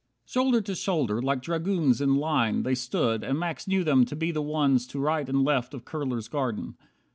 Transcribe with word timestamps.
59 0.25 0.31
Shoulder 0.33 0.61
to 0.61 0.73
shoulder, 0.73 1.21
like 1.21 1.43
dragoons 1.43 2.01
in 2.01 2.15
line, 2.15 2.63
They 2.63 2.73
stood, 2.73 3.23
and 3.23 3.37
Max 3.37 3.67
knew 3.67 3.83
them 3.83 4.03
to 4.05 4.15
be 4.15 4.31
the 4.31 4.41
ones 4.41 4.87
To 4.87 4.99
right 4.99 5.29
and 5.29 5.43
left 5.43 5.75
of 5.75 5.85
Kurler's 5.85 6.27
garden. 6.27 6.75